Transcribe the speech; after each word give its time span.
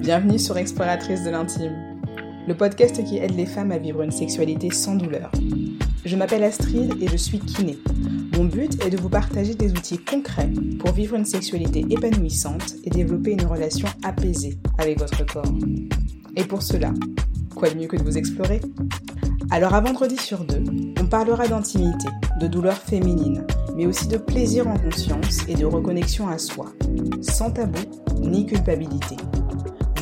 Bienvenue 0.00 0.38
sur 0.38 0.56
Exploratrice 0.56 1.22
de 1.22 1.28
l'intime, 1.28 1.98
le 2.48 2.56
podcast 2.56 3.04
qui 3.04 3.18
aide 3.18 3.36
les 3.36 3.44
femmes 3.44 3.72
à 3.72 3.78
vivre 3.78 4.00
une 4.00 4.10
sexualité 4.10 4.70
sans 4.70 4.94
douleur. 4.94 5.30
Je 6.06 6.16
m'appelle 6.16 6.42
Astrid 6.42 6.94
et 6.98 7.08
je 7.08 7.16
suis 7.18 7.40
kiné. 7.40 7.78
Mon 8.38 8.46
but 8.46 8.82
est 8.82 8.88
de 8.88 8.96
vous 8.96 9.10
partager 9.10 9.54
des 9.54 9.72
outils 9.72 9.98
concrets 9.98 10.48
pour 10.78 10.92
vivre 10.92 11.14
une 11.14 11.26
sexualité 11.26 11.84
épanouissante 11.90 12.76
et 12.84 12.88
développer 12.88 13.32
une 13.32 13.44
relation 13.44 13.88
apaisée 14.02 14.56
avec 14.78 14.98
votre 14.98 15.26
corps. 15.26 15.52
Et 16.36 16.44
pour 16.44 16.62
cela, 16.62 16.94
quoi 17.54 17.68
de 17.68 17.78
mieux 17.78 17.86
que 17.86 17.98
de 17.98 18.02
vous 18.02 18.16
explorer? 18.16 18.62
Alors 19.50 19.74
à 19.74 19.82
vendredi 19.82 20.16
sur 20.16 20.42
deux, 20.46 20.64
on 20.98 21.04
parlera 21.04 21.46
d'intimité, 21.48 22.08
de 22.40 22.46
douleur 22.46 22.78
féminine, 22.78 23.44
mais 23.74 23.86
aussi 23.86 24.06
de 24.08 24.16
plaisir 24.16 24.66
en 24.68 24.78
conscience 24.78 25.46
et 25.48 25.54
de 25.54 25.64
reconnexion 25.64 26.28
à 26.28 26.38
soi, 26.38 26.66
sans 27.20 27.50
tabou 27.50 27.80
ni 28.20 28.46
culpabilité. 28.46 29.16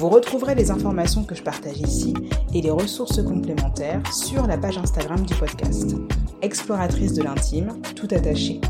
Vous 0.01 0.09
retrouverez 0.09 0.55
les 0.55 0.70
informations 0.70 1.24
que 1.24 1.34
je 1.34 1.42
partage 1.42 1.78
ici 1.78 2.14
et 2.55 2.62
les 2.62 2.70
ressources 2.70 3.23
complémentaires 3.23 4.02
sur 4.14 4.47
la 4.47 4.56
page 4.56 4.78
Instagram 4.78 5.27
du 5.27 5.34
podcast. 5.34 5.95
Exploratrice 6.41 7.12
de 7.12 7.23
l'intime, 7.23 7.80
tout 7.95 8.09
attaché. 8.11 8.61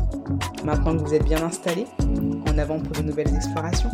Maintenant 0.65 0.97
que 0.97 1.03
vous 1.03 1.13
êtes 1.13 1.23
bien 1.23 1.41
installé, 1.41 1.85
en 2.49 2.57
avant 2.57 2.79
pour 2.79 2.91
de 2.91 3.01
nouvelles 3.01 3.33
explorations. 3.33 3.91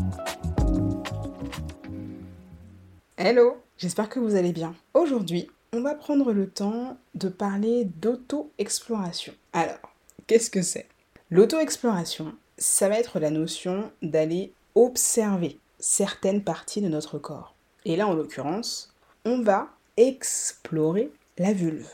Hello, 3.18 3.58
j'espère 3.78 4.10
que 4.10 4.20
vous 4.20 4.36
allez 4.36 4.52
bien. 4.52 4.74
Aujourd'hui, 4.96 5.48
on 5.74 5.82
va 5.82 5.94
prendre 5.94 6.34
le 6.34 6.50
temps 6.50 6.98
de 7.14 7.30
parler 7.30 7.86
d'auto-exploration. 7.86 9.34
Alors, 9.54 9.94
qu'est-ce 10.26 10.50
que 10.50 10.62
c'est? 10.62 10.88
L'auto-exploration, 11.30 12.34
ça 12.58 12.88
va 12.88 12.98
être 12.98 13.20
la 13.20 13.30
notion 13.30 13.92
d'aller 14.02 14.54
observer 14.76 15.60
certaines 15.78 16.42
parties 16.42 16.82
de 16.82 16.88
notre 16.88 17.20
corps. 17.20 17.54
Et 17.84 17.98
là, 17.98 18.08
en 18.08 18.14
l'occurrence, 18.14 18.94
on 19.26 19.42
va 19.42 19.68
explorer 19.98 21.12
la 21.38 21.52
vulve. 21.52 21.90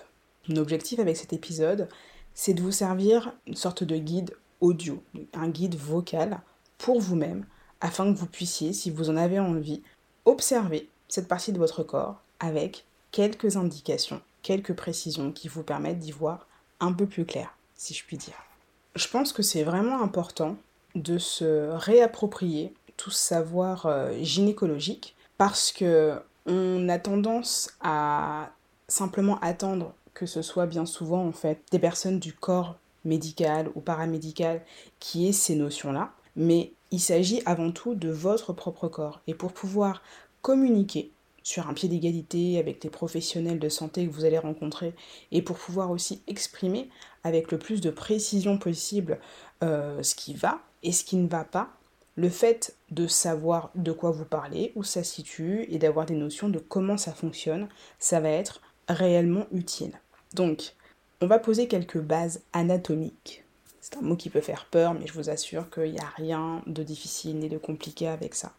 Mon 0.47 0.57
objectif 0.57 0.99
avec 0.99 1.17
cet 1.17 1.33
épisode, 1.33 1.89
c'est 2.35 2.53
de 2.53 2.61
vous 2.61 2.71
servir 2.71 3.33
une 3.47 3.55
sorte 3.55 3.83
de 3.83 3.97
guide 3.97 4.35
audio, 4.61 5.01
un 5.33 5.49
guide 5.49 5.75
vocal 5.75 6.39
pour 6.77 7.01
vous-même, 7.01 7.47
afin 7.81 8.13
que 8.13 8.19
vous 8.19 8.27
puissiez, 8.27 8.71
si 8.71 8.91
vous 8.91 9.09
en 9.09 9.17
avez 9.17 9.39
envie, 9.39 9.81
observer 10.25 10.89
cette 11.07 11.27
partie 11.27 11.53
de 11.53 11.57
votre 11.57 11.81
corps 11.81 12.21
avec 12.39 12.85
quelques 13.09 13.57
indications, 13.57 14.21
quelques 14.43 14.73
précisions 14.73 15.31
qui 15.31 15.47
vous 15.47 15.63
permettent 15.63 15.99
d'y 15.99 16.11
voir 16.11 16.47
un 16.79 16.93
peu 16.93 17.07
plus 17.07 17.25
clair, 17.25 17.57
si 17.73 17.95
je 17.95 18.05
puis 18.05 18.17
dire. 18.17 18.52
Je 18.95 19.07
pense 19.07 19.33
que 19.33 19.41
c'est 19.41 19.63
vraiment 19.63 20.01
important 20.01 20.57
de 20.95 21.17
se 21.17 21.69
réapproprier 21.71 22.73
tout 22.97 23.11
savoir 23.11 23.87
euh, 23.87 24.13
gynécologique 24.21 25.15
parce 25.37 25.71
que 25.71 26.13
on 26.45 26.87
a 26.89 26.99
tendance 26.99 27.71
à 27.81 28.51
simplement 28.87 29.39
attendre 29.39 29.93
que 30.13 30.25
ce 30.25 30.41
soit 30.41 30.67
bien 30.67 30.85
souvent 30.85 31.25
en 31.25 31.31
fait 31.31 31.61
des 31.71 31.79
personnes 31.79 32.19
du 32.19 32.33
corps 32.33 32.75
médical 33.05 33.69
ou 33.75 33.81
paramédical 33.81 34.61
qui 34.99 35.27
aient 35.27 35.33
ces 35.33 35.55
notions-là, 35.55 36.11
mais 36.35 36.71
il 36.91 36.99
s'agit 36.99 37.41
avant 37.45 37.71
tout 37.71 37.95
de 37.95 38.09
votre 38.09 38.53
propre 38.53 38.87
corps. 38.87 39.21
Et 39.27 39.33
pour 39.33 39.53
pouvoir 39.53 40.03
communiquer 40.41 41.11
sur 41.43 41.67
un 41.67 41.73
pied 41.73 41.89
d'égalité 41.89 42.57
avec 42.57 42.83
les 42.83 42.89
professionnels 42.89 43.59
de 43.59 43.69
santé 43.69 44.05
que 44.07 44.11
vous 44.11 44.25
allez 44.25 44.37
rencontrer 44.37 44.93
et 45.31 45.41
pour 45.41 45.57
pouvoir 45.57 45.91
aussi 45.91 46.21
exprimer 46.27 46.89
avec 47.23 47.51
le 47.51 47.57
plus 47.57 47.81
de 47.81 47.89
précision 47.89 48.57
possible 48.57 49.19
euh, 49.63 50.01
ce 50.03 50.15
qui 50.15 50.33
va 50.33 50.59
et 50.83 50.91
ce 50.91 51.03
qui 51.03 51.15
ne 51.15 51.27
va 51.27 51.43
pas, 51.43 51.69
le 52.15 52.29
fait 52.29 52.75
de 52.91 53.07
savoir 53.07 53.71
de 53.75 53.91
quoi 53.91 54.11
vous 54.11 54.25
parlez, 54.25 54.71
où 54.75 54.83
ça 54.83 55.03
se 55.03 55.15
situe 55.15 55.65
et 55.69 55.77
d'avoir 55.77 56.05
des 56.05 56.15
notions 56.15 56.49
de 56.49 56.59
comment 56.59 56.97
ça 56.97 57.13
fonctionne, 57.13 57.67
ça 57.97 58.19
va 58.19 58.29
être 58.29 58.61
réellement 58.87 59.47
utile. 59.51 59.99
Donc, 60.33 60.75
on 61.21 61.27
va 61.27 61.39
poser 61.39 61.67
quelques 61.67 61.99
bases 61.99 62.41
anatomiques. 62.51 63.43
C'est 63.81 63.97
un 63.97 64.01
mot 64.01 64.15
qui 64.15 64.29
peut 64.29 64.41
faire 64.41 64.65
peur, 64.69 64.93
mais 64.93 65.07
je 65.07 65.13
vous 65.13 65.29
assure 65.29 65.69
qu'il 65.69 65.91
n'y 65.91 65.99
a 65.99 66.13
rien 66.15 66.61
de 66.67 66.83
difficile 66.83 67.39
ni 67.39 67.49
de 67.49 67.57
compliqué 67.57 68.07
avec 68.07 68.35
ça. 68.35 68.53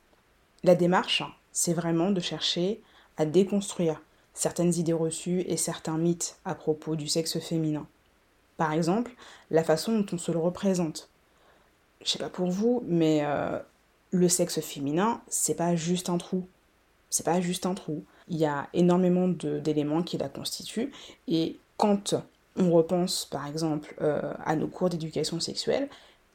La 0.63 0.75
démarche, 0.75 1.23
c'est 1.53 1.75
vraiment 1.75 2.11
de 2.11 2.21
chercher 2.21 2.83
à 3.17 3.25
déconstruire 3.25 4.01
certaines 4.33 4.75
idées 4.75 4.93
reçues 4.93 5.43
et 5.47 5.57
certains 5.57 5.99
mythes 5.99 6.39
à 6.45 6.55
propos 6.55 6.97
du 6.97 7.07
sexe 7.07 7.39
féminin. 7.39 7.87
Par 8.57 8.73
exemple, 8.73 9.13
la 9.51 9.65
façon 9.65 9.99
dont 9.99 10.07
on 10.13 10.19
se 10.19 10.33
le 10.33 10.39
représente 10.39 11.09
je 12.05 12.11
sais 12.11 12.19
pas 12.19 12.29
pour 12.29 12.51
vous, 12.51 12.83
mais 12.87 13.21
euh, 13.25 13.59
le 14.11 14.29
sexe 14.29 14.61
féminin, 14.61 15.23
c'est 15.27 15.55
pas 15.55 15.75
juste 15.75 16.09
un 16.09 16.19
trou. 16.19 16.47
C'est 17.11 17.25
pas 17.25 17.41
juste 17.41 17.67
un 17.67 17.75
trou. 17.75 18.05
Il 18.29 18.37
y 18.37 18.45
a 18.45 18.69
énormément 18.73 19.29
d'éléments 19.29 20.03
qui 20.03 20.19
la 20.19 20.29
constituent. 20.29 20.93
Et 21.29 21.59
quand 21.77 22.15
on 22.57 22.71
repense, 22.71 23.25
par 23.25 23.47
exemple, 23.47 23.95
euh, 24.01 24.33
à 24.45 24.57
nos 24.57 24.69
cours 24.69 24.91
d'éducation 24.91 25.41
sexuelle, 25.41 25.89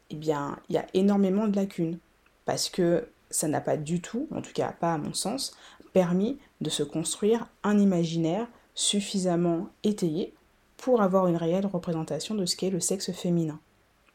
eh 0.10 0.16
bien, 0.16 0.58
il 0.70 0.76
y 0.76 0.78
a 0.78 0.86
énormément 0.94 1.48
de 1.48 1.56
lacunes. 1.56 2.00
Parce 2.46 2.70
que 2.70 3.08
ça 3.30 3.48
n'a 3.48 3.62
pas 3.62 3.78
du 3.78 4.02
tout, 4.02 4.28
en 4.34 4.42
tout 4.42 4.54
cas 4.54 4.72
pas 4.72 4.94
à 4.94 4.98
mon 4.98 5.14
sens, 5.14 5.56
permis 5.94 6.40
de 6.62 6.70
se 6.70 6.84
construire 6.84 7.48
un 7.64 7.78
imaginaire 7.78 8.48
suffisamment 8.74 9.68
étayé 9.84 10.34
pour 10.80 11.02
avoir 11.02 11.28
une 11.28 11.36
réelle 11.36 11.66
représentation 11.66 12.36
de 12.36 12.46
ce 12.46 12.56
qu'est 12.56 12.70
le 12.70 12.80
sexe 12.80 13.12
féminin. 13.12 13.60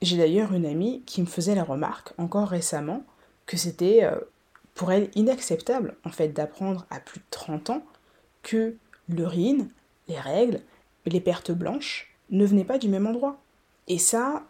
J'ai 0.02 0.16
d'ailleurs 0.16 0.54
une 0.54 0.66
amie 0.66 1.02
qui 1.06 1.20
me 1.20 1.26
faisait 1.26 1.54
la 1.54 1.62
remarque, 1.62 2.12
encore 2.18 2.48
récemment, 2.48 3.04
que 3.46 3.56
c'était 3.56 4.02
euh, 4.04 4.18
pour 4.74 4.90
elle 4.90 5.10
inacceptable, 5.14 5.94
en 6.04 6.10
fait, 6.10 6.28
d'apprendre 6.28 6.86
à 6.90 7.00
plus 7.00 7.20
de 7.20 7.24
30 7.30 7.70
ans 7.70 7.84
que 8.42 8.76
l'urine, 9.08 9.68
les 10.08 10.18
règles, 10.18 10.60
les 11.06 11.20
pertes 11.20 11.52
blanches 11.52 12.14
ne 12.30 12.46
venaient 12.46 12.64
pas 12.64 12.78
du 12.78 12.88
même 12.88 13.06
endroit. 13.06 13.38
Et 13.86 13.98
ça, 13.98 14.42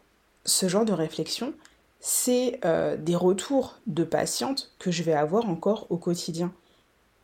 ce 0.45 0.69
genre 0.69 0.85
de 0.85 0.93
réflexion, 0.93 1.53
c'est 1.99 2.61
euh, 2.65 2.97
des 2.97 3.17
retours 3.17 3.79
de 3.89 4.05
patientes 4.05 4.73
que 4.79 4.93
je 4.93 5.03
vais 5.03 5.15
avoir 5.15 5.49
encore 5.49 5.87
au 5.91 5.97
quotidien. 5.97 6.53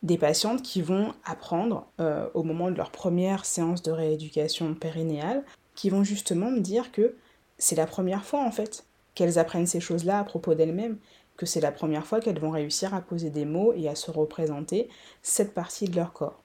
Des 0.03 0.17
patientes 0.17 0.63
qui 0.63 0.81
vont 0.81 1.13
apprendre 1.23 1.87
euh, 1.99 2.27
au 2.33 2.43
moment 2.43 2.71
de 2.71 2.75
leur 2.75 2.91
première 2.91 3.45
séance 3.45 3.83
de 3.83 3.91
rééducation 3.91 4.73
périnéale, 4.73 5.43
qui 5.75 5.89
vont 5.89 6.03
justement 6.03 6.49
me 6.49 6.59
dire 6.59 6.91
que 6.91 7.15
c'est 7.57 7.75
la 7.75 7.85
première 7.85 8.25
fois 8.25 8.43
en 8.43 8.51
fait 8.51 8.85
qu'elles 9.13 9.37
apprennent 9.37 9.67
ces 9.67 9.79
choses-là 9.79 10.19
à 10.19 10.23
propos 10.23 10.55
d'elles-mêmes, 10.55 10.97
que 11.37 11.45
c'est 11.45 11.61
la 11.61 11.71
première 11.71 12.05
fois 12.05 12.19
qu'elles 12.19 12.39
vont 12.39 12.51
réussir 12.51 12.93
à 12.93 13.01
poser 13.01 13.29
des 13.29 13.45
mots 13.45 13.73
et 13.73 13.87
à 13.87 13.95
se 13.95 14.11
représenter 14.11 14.89
cette 15.21 15.53
partie 15.53 15.85
de 15.85 15.95
leur 15.95 16.13
corps. 16.13 16.41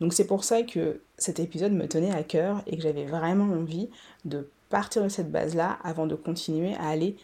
Donc 0.00 0.12
c'est 0.12 0.26
pour 0.26 0.44
ça 0.44 0.62
que 0.62 1.00
cet 1.18 1.38
épisode 1.40 1.72
me 1.72 1.86
tenait 1.86 2.14
à 2.14 2.22
cœur 2.22 2.62
et 2.66 2.76
que 2.76 2.82
j'avais 2.82 3.06
vraiment 3.06 3.52
envie 3.54 3.90
de 4.24 4.48
partir 4.70 5.02
de 5.04 5.08
cette 5.08 5.30
base-là 5.30 5.78
avant 5.84 6.06
de 6.06 6.16
continuer 6.16 6.74
à 6.74 6.88
aller 6.88 7.16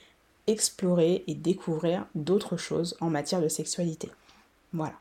explorer 0.46 1.24
et 1.26 1.34
découvrir 1.34 2.06
d'autres 2.14 2.56
choses 2.56 2.96
en 3.00 3.10
matière 3.10 3.42
de 3.42 3.48
sexualité. 3.48 4.08
Voilà. 4.72 4.94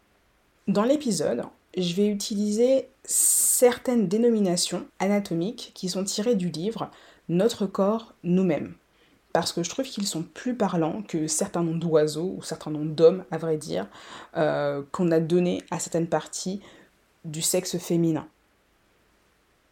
Dans 0.69 0.83
l'épisode, 0.83 1.45
je 1.75 1.95
vais 1.95 2.05
utiliser 2.09 2.89
certaines 3.03 4.07
dénominations 4.07 4.85
anatomiques 4.99 5.71
qui 5.73 5.89
sont 5.89 6.03
tirées 6.03 6.35
du 6.35 6.49
livre 6.49 6.91
notre 7.27 7.65
corps 7.65 8.13
nous-mêmes. 8.23 8.75
Parce 9.33 9.51
que 9.51 9.63
je 9.63 9.69
trouve 9.71 9.85
qu'ils 9.85 10.05
sont 10.05 10.21
plus 10.21 10.53
parlants 10.53 11.01
que 11.01 11.25
certains 11.25 11.63
noms 11.63 11.75
d'oiseaux 11.75 12.35
ou 12.37 12.43
certains 12.43 12.69
noms 12.69 12.85
d'hommes, 12.85 13.23
à 13.31 13.39
vrai 13.39 13.57
dire, 13.57 13.87
euh, 14.37 14.83
qu'on 14.91 15.09
a 15.09 15.19
donné 15.19 15.63
à 15.71 15.79
certaines 15.79 16.05
parties 16.05 16.61
du 17.25 17.41
sexe 17.41 17.79
féminin. 17.79 18.27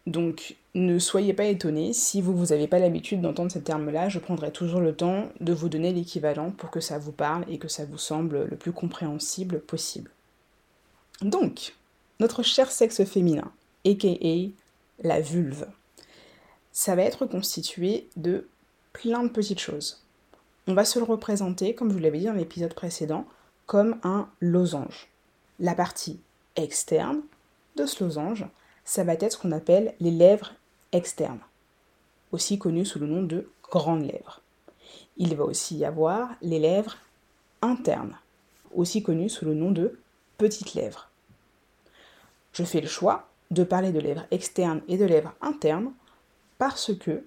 Donc 0.07 0.55
ne 0.73 0.97
soyez 0.97 1.35
pas 1.35 1.45
étonnés, 1.45 1.93
si 1.93 2.21
vous 2.21 2.47
n'avez 2.47 2.67
pas 2.67 2.79
l'habitude 2.79 3.21
d'entendre 3.21 3.51
ces 3.51 3.61
termes-là, 3.61 4.09
je 4.09 4.17
prendrai 4.17 4.51
toujours 4.51 4.79
le 4.79 4.95
temps 4.95 5.29
de 5.41 5.53
vous 5.53 5.69
donner 5.69 5.93
l'équivalent 5.93 6.49
pour 6.49 6.71
que 6.71 6.79
ça 6.79 6.97
vous 6.97 7.11
parle 7.11 7.45
et 7.47 7.59
que 7.59 7.67
ça 7.67 7.85
vous 7.85 7.99
semble 7.99 8.45
le 8.45 8.55
plus 8.55 8.71
compréhensible 8.71 9.59
possible. 9.59 10.09
Donc, 11.21 11.75
notre 12.19 12.43
cher 12.43 12.71
sexe 12.71 13.03
féminin, 13.03 13.51
aka 13.85 14.51
la 15.03 15.21
vulve 15.21 15.67
ça 16.77 16.95
va 16.95 17.01
être 17.01 17.25
constitué 17.25 18.07
de 18.17 18.47
plein 18.93 19.23
de 19.23 19.29
petites 19.29 19.59
choses. 19.59 20.03
On 20.67 20.75
va 20.75 20.85
se 20.85 20.99
le 20.99 21.05
représenter, 21.05 21.73
comme 21.73 21.89
je 21.89 21.95
vous 21.95 21.99
l'avais 21.99 22.19
dit 22.19 22.25
dans 22.25 22.33
l'épisode 22.33 22.75
précédent, 22.75 23.25
comme 23.65 23.97
un 24.03 24.29
losange. 24.41 25.07
La 25.59 25.73
partie 25.73 26.19
externe 26.55 27.21
de 27.77 27.87
ce 27.87 28.03
losange, 28.03 28.45
ça 28.85 29.03
va 29.03 29.13
être 29.13 29.31
ce 29.31 29.39
qu'on 29.39 29.53
appelle 29.53 29.95
les 29.99 30.11
lèvres 30.11 30.53
externes, 30.91 31.39
aussi 32.31 32.59
connues 32.59 32.85
sous 32.85 32.99
le 32.99 33.07
nom 33.07 33.23
de 33.23 33.49
grandes 33.63 34.05
lèvres. 34.05 34.41
Il 35.17 35.35
va 35.35 35.45
aussi 35.45 35.77
y 35.77 35.83
avoir 35.83 36.35
les 36.43 36.59
lèvres 36.59 36.97
internes, 37.63 38.15
aussi 38.75 39.01
connues 39.01 39.29
sous 39.29 39.45
le 39.45 39.55
nom 39.55 39.71
de 39.71 39.97
petites 40.37 40.73
lèvres. 40.73 41.09
Je 42.53 42.63
fais 42.63 42.81
le 42.81 42.87
choix 42.87 43.29
de 43.51 43.63
parler 43.63 43.91
de 43.91 43.99
lèvres 43.99 44.25
externes 44.31 44.81
et 44.87 44.97
de 44.97 45.05
lèvres 45.05 45.33
internes 45.41 45.91
parce 46.57 46.91
que, 46.97 47.23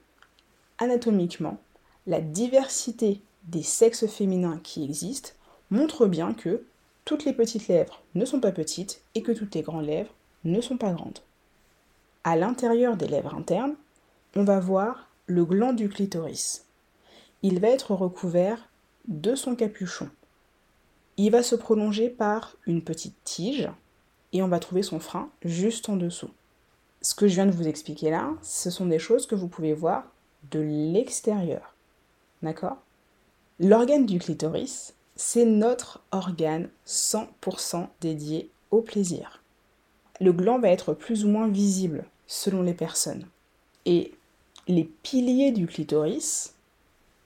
anatomiquement, 0.79 1.59
la 2.07 2.21
diversité 2.21 3.21
des 3.45 3.63
sexes 3.63 4.07
féminins 4.07 4.61
qui 4.63 4.85
existent 4.85 5.31
montrent 5.71 6.07
bien 6.07 6.35
que 6.35 6.65
toutes 7.05 7.25
les 7.25 7.33
petites 7.33 7.69
lèvres 7.69 8.03
ne 8.15 8.25
sont 8.25 8.41
pas 8.41 8.53
petites 8.53 9.03
et 9.15 9.23
que 9.23 9.33
toutes 9.33 9.55
les 9.55 9.63
grandes 9.63 9.87
lèvres 9.87 10.13
ne 10.45 10.61
sont 10.61 10.77
pas 10.77 10.93
grandes. 10.93 11.21
À 12.25 12.37
l'intérieur 12.37 12.97
des 12.97 13.09
lèvres 13.09 13.35
internes, 13.35 13.77
on 14.37 14.45
va 14.45 14.61
voir 14.61 15.09
le 15.27 15.45
gland 15.45 15.73
du 15.73 15.89
clitoris. 15.89 16.67
Il 17.43 17.61
va 17.61 17.69
être 17.69 17.95
recouvert 17.95 18.69
de 19.09 19.35
son 19.35 19.57
capuchon. 19.57 20.11
Il 21.23 21.31
va 21.31 21.43
se 21.43 21.55
prolonger 21.55 22.09
par 22.09 22.57
une 22.67 22.81
petite 22.81 23.15
tige 23.25 23.69
et 24.33 24.43
on 24.43 24.49
va 24.49 24.59
trouver 24.59 24.83
son 24.83 25.01
frein 25.01 25.29
juste 25.45 25.91
en 25.91 25.97
dessous. 25.97 26.31
Ce 27.03 27.15
que 27.15 27.29
je 27.29 27.35
viens 27.35 27.45
de 27.45 27.51
vous 27.51 27.69
expliquer 27.69 28.09
là, 28.09 28.31
ce 28.41 28.71
sont 28.71 28.87
des 28.87 28.99
choses 28.99 29.27
que 29.27 29.35
vous 29.35 29.47
pouvez 29.47 29.75
voir 29.75 30.05
de 30.51 30.61
l'extérieur. 30.61 31.75
D'accord? 32.43 32.79
L'organe 33.59 34.07
du 34.07 34.19
clitoris, 34.19 34.95
c'est 35.15 35.45
notre 35.45 36.01
organe 36.11 36.71
100% 36.87 37.89
dédié 38.01 38.49
au 38.71 38.81
plaisir. 38.81 39.43
Le 40.23 40.33
gland 40.33 40.59
va 40.59 40.71
être 40.71 40.95
plus 40.95 41.27
ou 41.27 41.29
moins 41.29 41.49
visible 41.49 42.07
selon 42.27 42.63
les 42.63 42.73
personnes. 42.73 43.27
Et 43.85 44.15
les 44.69 44.85
piliers 44.85 45.53
du 45.53 45.67
clitoris, 45.67 46.55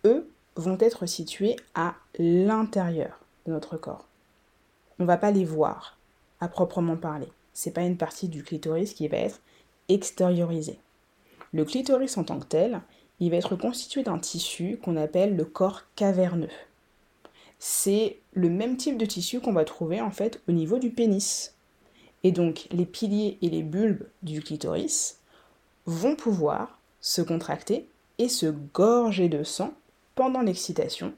eux, 0.05 0.29
vont 0.57 0.79
être 0.81 1.07
situés 1.07 1.55
à 1.77 1.95
l'intérieur 2.19 3.24
notre 3.47 3.77
corps. 3.77 4.07
On 4.99 5.05
ne 5.05 5.09
va 5.09 5.17
pas 5.17 5.31
les 5.31 5.45
voir 5.45 5.99
à 6.41 6.49
proprement 6.49 6.97
parler. 6.97 7.29
C'est 7.53 7.73
pas 7.73 7.83
une 7.83 7.97
partie 7.97 8.29
du 8.29 8.43
clitoris 8.43 8.95
qui 8.95 9.09
va 9.09 9.19
être 9.19 9.41
extériorisée. 9.89 10.79
Le 11.53 11.65
clitoris 11.65 12.17
en 12.17 12.25
tant 12.25 12.41
que 12.41 12.47
tel, 12.47 12.81
il 13.21 13.31
va 13.31 13.37
être 13.37 13.57
constitué 13.57 14.03
d'un 14.03 14.19
tissu 14.19 14.79
qu'on 14.83 14.97
appelle 14.97 15.37
le 15.37 15.45
corps 15.45 15.83
caverneux. 15.95 16.49
C'est 17.59 18.19
le 18.33 18.51
même 18.51 18.77
type 18.77 18.99
de 18.99 19.07
tissu 19.07 19.41
qu'on 19.41 19.53
va 19.53 19.65
trouver 19.65 20.01
en 20.01 20.11
fait 20.11 20.43
au 20.49 20.53
niveau 20.53 20.79
du 20.79 20.91
pénis. 20.91 21.55
Et 22.25 22.33
donc 22.33 22.67
les 22.71 22.87
piliers 22.87 23.39
et 23.43 23.51
les 23.51 23.63
bulbes 23.63 24.07
du 24.23 24.43
clitoris 24.43 25.21
vont 25.87 26.17
pouvoir 26.17 26.81
se 27.01 27.23
contracter 27.23 27.89
et 28.19 28.29
se 28.29 28.47
gorger 28.47 29.29
de 29.29 29.45
sang 29.45 29.75
pendant 30.15 30.43
l'excitation, 30.43 31.13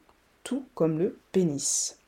tout 0.44 0.64
comme 0.75 0.99
le 0.99 1.19
pénis. 1.32 1.99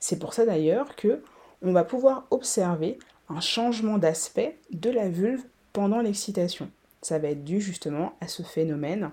C'est 0.00 0.18
pour 0.18 0.34
ça 0.34 0.46
d'ailleurs 0.46 0.96
que 0.96 1.22
on 1.62 1.72
va 1.72 1.84
pouvoir 1.84 2.26
observer 2.30 2.98
un 3.28 3.40
changement 3.40 3.98
d'aspect 3.98 4.58
de 4.70 4.90
la 4.90 5.08
vulve 5.08 5.42
pendant 5.72 6.00
l'excitation. 6.00 6.70
Ça 7.02 7.18
va 7.18 7.28
être 7.28 7.44
dû 7.44 7.60
justement 7.60 8.14
à 8.20 8.28
ce 8.28 8.42
phénomène 8.42 9.10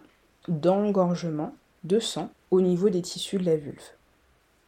d'engorgement 0.48 1.54
de 1.84 2.00
sang 2.00 2.30
au 2.52 2.62
niveau 2.62 2.90
des 2.90 3.02
tissus 3.02 3.38
de 3.38 3.46
la 3.46 3.58
vulve. 3.58 3.92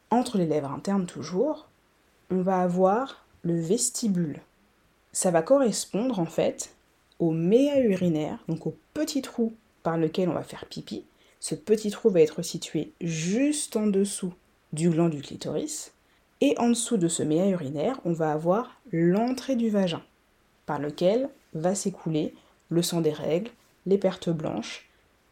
Entre 0.09 0.37
les 0.37 0.45
lèvres 0.45 0.71
internes 0.71 1.05
toujours, 1.05 1.67
on 2.29 2.41
va 2.41 2.61
avoir 2.61 3.25
le 3.43 3.59
vestibule. 3.59 4.41
Ça 5.11 5.31
va 5.31 5.41
correspondre 5.41 6.19
en 6.19 6.25
fait 6.25 6.75
au 7.19 7.31
méa 7.31 7.79
urinaire, 7.79 8.43
donc 8.47 8.67
au 8.67 8.75
petit 8.93 9.21
trou 9.21 9.53
par 9.83 9.97
lequel 9.97 10.29
on 10.29 10.33
va 10.33 10.43
faire 10.43 10.65
pipi. 10.65 11.03
Ce 11.39 11.55
petit 11.55 11.91
trou 11.91 12.09
va 12.09 12.21
être 12.21 12.41
situé 12.41 12.91
juste 13.01 13.75
en 13.75 13.87
dessous 13.87 14.33
du 14.73 14.89
gland 14.89 15.09
du 15.09 15.21
clitoris. 15.21 15.93
Et 16.41 16.55
en 16.59 16.69
dessous 16.69 16.97
de 16.97 17.07
ce 17.07 17.23
méa 17.23 17.47
urinaire, 17.47 17.99
on 18.05 18.13
va 18.13 18.31
avoir 18.31 18.79
l'entrée 18.91 19.55
du 19.55 19.69
vagin, 19.69 20.01
par 20.65 20.79
lequel 20.79 21.29
va 21.53 21.73
s'écouler 21.73 22.33
le 22.69 22.81
sang 22.81 23.01
des 23.01 23.11
règles, 23.11 23.51
les 23.85 23.97
pertes 23.97 24.29
blanches, 24.29 24.87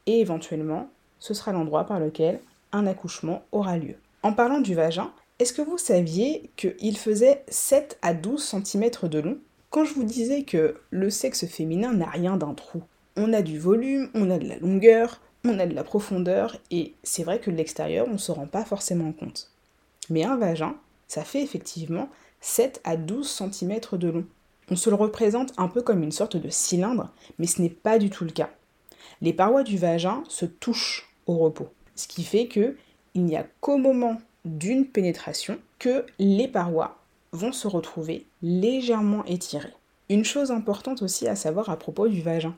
et 0.07 0.19
éventuellement, 0.19 0.89
ce 1.19 1.33
sera 1.33 1.51
l'endroit 1.51 1.85
par 1.85 1.99
lequel 1.99 2.39
un 2.71 2.87
accouchement 2.87 3.43
aura 3.51 3.77
lieu. 3.77 3.95
En 4.23 4.33
parlant 4.33 4.61
du 4.61 4.73
vagin, 4.73 5.11
est-ce 5.37 5.53
que 5.53 5.61
vous 5.61 5.77
saviez 5.77 6.49
qu'il 6.55 6.97
faisait 6.97 7.43
7 7.49 7.99
à 8.01 8.13
12 8.13 8.41
cm 8.41 8.89
de 9.03 9.19
long? 9.19 9.37
Quand 9.69 9.85
je 9.85 9.93
vous 9.93 10.03
disais 10.03 10.43
que 10.43 10.79
le 10.89 11.09
sexe 11.09 11.45
féminin 11.45 11.93
n'a 11.93 12.09
rien 12.09 12.37
d'un 12.37 12.53
trou, 12.53 12.81
on 13.17 13.33
a 13.33 13.41
du 13.41 13.59
volume, 13.59 14.09
on 14.13 14.29
a 14.31 14.37
de 14.37 14.47
la 14.47 14.57
longueur, 14.57 15.21
on 15.43 15.59
a 15.59 15.65
de 15.65 15.75
la 15.75 15.83
profondeur, 15.83 16.57
et 16.71 16.93
c'est 17.03 17.23
vrai 17.23 17.39
que 17.39 17.51
de 17.51 17.57
l'extérieur, 17.57 18.07
on 18.09 18.13
ne 18.13 18.17
se 18.17 18.31
rend 18.31 18.47
pas 18.47 18.65
forcément 18.65 19.11
compte. 19.11 19.51
Mais 20.09 20.23
un 20.23 20.37
vagin, 20.37 20.75
ça 21.07 21.23
fait 21.23 21.41
effectivement 21.41 22.09
7 22.41 22.81
à 22.83 22.97
12 22.97 23.27
cm 23.27 23.79
de 23.93 24.07
long. 24.07 24.25
On 24.69 24.75
se 24.75 24.89
le 24.89 24.95
représente 24.95 25.53
un 25.57 25.67
peu 25.67 25.81
comme 25.81 26.03
une 26.03 26.11
sorte 26.11 26.37
de 26.37 26.49
cylindre, 26.49 27.11
mais 27.37 27.47
ce 27.47 27.61
n'est 27.61 27.69
pas 27.69 27.99
du 27.99 28.09
tout 28.09 28.23
le 28.23 28.31
cas. 28.31 28.49
Les 29.21 29.33
parois 29.33 29.63
du 29.63 29.77
vagin 29.77 30.23
se 30.27 30.45
touchent 30.45 31.09
au 31.27 31.37
repos, 31.37 31.69
ce 31.95 32.07
qui 32.07 32.23
fait 32.23 32.47
que 32.47 32.75
il 33.13 33.23
n'y 33.23 33.37
a 33.37 33.45
qu'au 33.61 33.77
moment 33.77 34.21
d'une 34.43 34.85
pénétration 34.85 35.57
que 35.79 36.05
les 36.19 36.47
parois 36.47 36.97
vont 37.31 37.51
se 37.51 37.67
retrouver 37.67 38.25
légèrement 38.41 39.23
étirés. 39.25 39.73
Une 40.09 40.25
chose 40.25 40.51
importante 40.51 41.01
aussi 41.01 41.27
à 41.27 41.35
savoir 41.35 41.69
à 41.69 41.77
propos 41.77 42.07
du 42.07 42.21
vagin, 42.21 42.55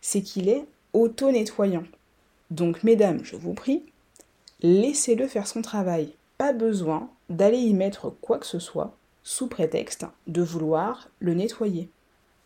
c'est 0.00 0.22
qu'il 0.22 0.48
est 0.48 0.64
auto-nettoyant. 0.92 1.84
Donc 2.50 2.82
mesdames, 2.82 3.20
je 3.24 3.36
vous 3.36 3.54
prie, 3.54 3.82
laissez-le 4.60 5.26
faire 5.28 5.46
son 5.46 5.62
travail. 5.62 6.14
Pas 6.38 6.52
besoin 6.52 7.10
d'aller 7.30 7.58
y 7.58 7.74
mettre 7.74 8.10
quoi 8.20 8.38
que 8.38 8.46
ce 8.46 8.58
soit 8.58 8.96
sous 9.22 9.48
prétexte 9.48 10.06
de 10.26 10.42
vouloir 10.42 11.08
le 11.18 11.34
nettoyer. 11.34 11.90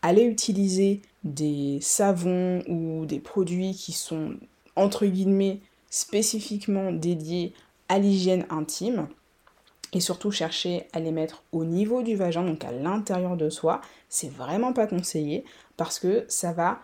Allez 0.01 0.23
utiliser 0.23 1.01
des 1.23 1.79
savons 1.81 2.63
ou 2.67 3.05
des 3.05 3.19
produits 3.19 3.73
qui 3.73 3.91
sont 3.91 4.35
entre 4.75 5.05
guillemets 5.05 5.59
spécifiquement 5.89 6.91
dédiés 6.91 7.53
à 7.89 7.99
l'hygiène 7.99 8.45
intime 8.49 9.07
et 9.91 9.99
surtout 9.99 10.31
chercher 10.31 10.87
à 10.93 10.99
les 10.99 11.11
mettre 11.11 11.43
au 11.51 11.65
niveau 11.65 12.03
du 12.03 12.15
vagin, 12.15 12.43
donc 12.43 12.63
à 12.63 12.71
l'intérieur 12.71 13.35
de 13.35 13.49
soi, 13.49 13.81
c'est 14.07 14.31
vraiment 14.31 14.71
pas 14.71 14.87
conseillé 14.87 15.43
parce 15.77 15.99
que 15.99 16.25
ça 16.27 16.53
va 16.53 16.79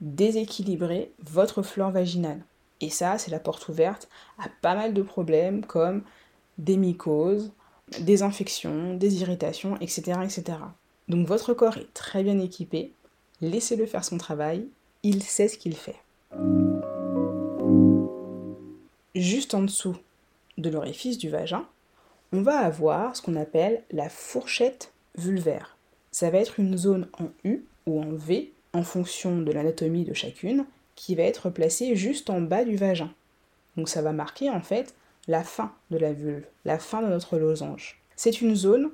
déséquilibrer 0.00 1.12
votre 1.18 1.62
flore 1.62 1.90
vaginale. 1.90 2.44
Et 2.80 2.90
ça, 2.90 3.18
c'est 3.18 3.30
la 3.30 3.40
porte 3.40 3.68
ouverte 3.68 4.08
à 4.38 4.48
pas 4.62 4.74
mal 4.74 4.94
de 4.94 5.02
problèmes 5.02 5.64
comme 5.64 6.02
des 6.58 6.76
mycoses, 6.76 7.52
des 8.00 8.22
infections, 8.22 8.94
des 8.94 9.20
irritations, 9.22 9.76
etc., 9.80 10.18
etc. 10.22 10.58
Donc 11.08 11.26
votre 11.26 11.54
corps 11.54 11.76
est 11.76 11.92
très 11.92 12.22
bien 12.22 12.38
équipé, 12.38 12.92
laissez-le 13.40 13.86
faire 13.86 14.04
son 14.04 14.18
travail, 14.18 14.66
il 15.02 15.22
sait 15.22 15.48
ce 15.48 15.58
qu'il 15.58 15.76
fait. 15.76 15.96
Juste 19.14 19.54
en 19.54 19.62
dessous 19.62 19.96
de 20.58 20.70
l'orifice 20.70 21.18
du 21.18 21.28
vagin, 21.28 21.66
on 22.32 22.42
va 22.42 22.58
avoir 22.58 23.14
ce 23.14 23.22
qu'on 23.22 23.36
appelle 23.36 23.82
la 23.92 24.08
fourchette 24.08 24.92
vulvaire. 25.16 25.76
Ça 26.10 26.30
va 26.30 26.38
être 26.38 26.58
une 26.58 26.76
zone 26.76 27.08
en 27.18 27.28
U 27.44 27.64
ou 27.86 28.00
en 28.00 28.12
V 28.12 28.52
en 28.72 28.82
fonction 28.82 29.40
de 29.40 29.52
l'anatomie 29.52 30.04
de 30.04 30.14
chacune 30.14 30.64
qui 30.96 31.14
va 31.14 31.22
être 31.22 31.50
placée 31.50 31.96
juste 31.96 32.30
en 32.30 32.40
bas 32.40 32.64
du 32.64 32.76
vagin. 32.76 33.10
Donc 33.76 33.88
ça 33.88 34.02
va 34.02 34.12
marquer 34.12 34.50
en 34.50 34.60
fait 34.60 34.94
la 35.28 35.44
fin 35.44 35.72
de 35.90 35.98
la 35.98 36.12
vulve, 36.12 36.44
la 36.64 36.78
fin 36.78 37.02
de 37.02 37.08
notre 37.08 37.38
losange. 37.38 38.00
C'est 38.16 38.40
une 38.40 38.54
zone, 38.54 38.90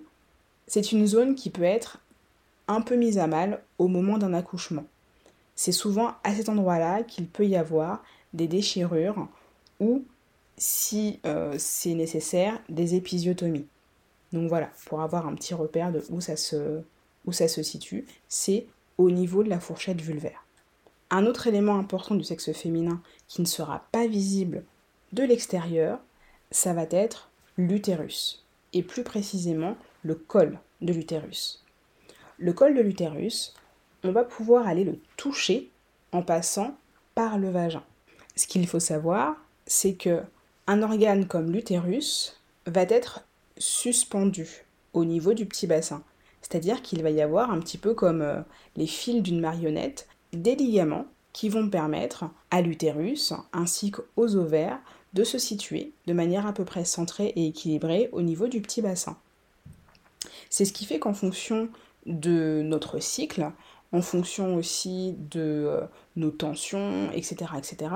c'est 0.67 0.93
une 0.93 1.07
zone 1.07 1.35
qui 1.35 1.51
peut 1.51 1.63
être 1.63 1.99
un 2.69 2.81
peu 2.81 2.97
mise 2.97 3.19
à 3.19 3.27
mal 3.27 3.63
au 3.79 3.89
moment 3.89 4.19
d'un 4.19 4.33
accouchement. 4.33 4.85
C'est 5.57 5.73
souvent 5.73 6.15
à 6.25 6.35
cet 6.35 6.49
endroit-là 6.49 7.03
qu'il 7.03 7.27
peut 7.27 7.47
y 7.47 7.57
avoir 7.57 8.03
des 8.33 8.47
déchirures 8.47 9.29
ou 9.81 10.05
si 10.57 11.21
euh, 11.27 11.55
c'est 11.59 11.95
nécessaire, 11.95 12.61
des 12.69 12.95
épisiotomies. 12.95 13.67
Donc 14.33 14.49
voilà, 14.49 14.71
pour 14.87 15.01
avoir 15.01 15.27
un 15.27 15.35
petit 15.35 15.55
repère 15.55 15.91
de 15.91 16.03
où 16.11 16.21
ça 16.21 16.37
se, 16.37 16.81
où 17.27 17.33
ça 17.33 17.49
se 17.49 17.63
situe, 17.63 18.07
c'est 18.29 18.67
au 18.99 19.11
niveau 19.11 19.43
de 19.43 19.49
la 19.49 19.59
fourchette 19.59 20.01
vulvaire. 20.01 20.45
Un 21.11 21.27
autre 21.27 21.47
élément 21.47 21.77
important 21.77 22.15
du 22.15 22.23
sexe 22.23 22.53
féminin 22.53 23.03
qui 23.27 23.41
ne 23.41 23.47
sera 23.47 23.87
pas 23.91 24.07
visible 24.07 24.63
de 25.13 25.25
l'extérieur, 25.25 25.99
ça 26.51 26.73
va 26.73 26.87
être 26.91 27.31
l'utérus, 27.57 28.45
et 28.73 28.83
plus 28.83 29.05
précisément 29.05 29.77
le 30.03 30.15
col 30.15 30.59
de 30.81 30.93
l'utérus. 30.93 31.65
Le 32.39 32.53
col 32.53 32.75
de 32.75 32.81
l'utérus, 32.81 33.55
on 34.03 34.13
va 34.13 34.25
pouvoir 34.25 34.67
aller 34.67 34.85
le 34.85 34.99
toucher 35.17 35.71
en 36.13 36.23
passant 36.23 36.77
par 37.15 37.39
le 37.39 37.51
vagin. 37.51 37.83
Ce 38.37 38.47
qu'il 38.47 38.67
faut 38.67 38.81
savoir, 38.81 39.37
c'est 39.67 39.95
que 39.95 40.23
un 40.67 40.83
organe 40.83 41.27
comme 41.27 41.53
l'utérus 41.53 42.41
va 42.67 42.83
être 42.83 43.25
suspendu 43.59 44.65
au 44.93 45.05
niveau 45.05 45.35
du 45.35 45.47
petit 45.47 45.67
bassin. 45.67 46.03
C'est-à-dire 46.41 46.83
qu'il 46.83 47.03
va 47.03 47.11
y 47.11 47.21
avoir 47.21 47.51
un 47.51 47.61
petit 47.61 47.79
peu 47.79 47.95
comme 47.95 48.23
euh, 48.23 48.41
les 48.77 48.87
fils 48.87 49.23
d'une 49.23 49.41
marionnette, 49.41 50.09
des 50.33 50.55
ligaments 50.55 51.07
qui 51.33 51.49
vont 51.49 51.69
permettre 51.69 52.25
à 52.51 52.61
l'utérus 52.61 53.33
ainsi 53.53 53.91
qu'aux 53.91 54.37
ovaires 54.37 54.81
de 55.13 55.25
se 55.25 55.39
situer 55.39 55.93
de 56.07 56.13
manière 56.13 56.47
à 56.47 56.53
peu 56.53 56.65
près 56.65 56.85
centrée 56.85 57.33
et 57.37 57.47
équilibrée 57.49 58.09
au 58.13 58.23
niveau 58.23 58.49
du 58.49 58.61
petit 58.61 58.83
bassin. 58.83 59.17
C'est 60.49 60.65
ce 60.65 60.73
qui 60.73 60.85
fait 60.85 60.99
qu'en 60.99 61.15
fonction 61.15 61.69
de 62.07 62.63
notre 62.65 62.99
cycle, 63.01 63.51
en 63.93 64.03
fonction 64.03 64.57
aussi 64.57 65.15
de 65.31 65.41
euh, 65.41 65.81
nos 66.17 66.31
tensions, 66.31 67.11
etc., 67.13 67.53
etc., 67.59 67.93